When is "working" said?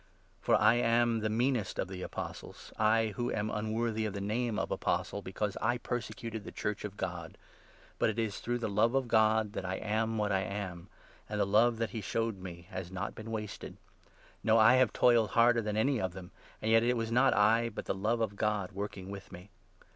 18.71-19.11